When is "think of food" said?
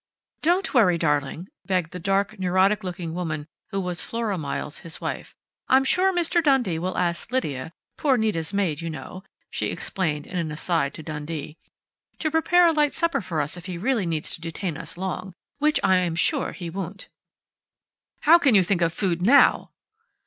18.63-19.21